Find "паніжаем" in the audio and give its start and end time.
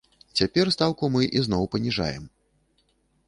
1.75-2.23